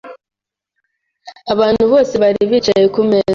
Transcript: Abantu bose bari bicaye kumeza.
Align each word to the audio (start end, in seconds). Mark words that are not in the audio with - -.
Abantu 1.53 1.83
bose 1.91 2.13
bari 2.21 2.41
bicaye 2.49 2.85
kumeza. 2.93 3.29